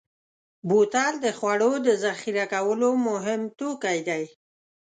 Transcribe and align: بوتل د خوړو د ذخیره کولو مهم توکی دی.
بوتل 0.67 1.13
د 1.25 1.27
خوړو 1.37 1.71
د 1.87 1.87
ذخیره 2.03 2.45
کولو 2.53 2.89
مهم 3.07 3.41
توکی 3.59 3.99
دی. 4.09 4.23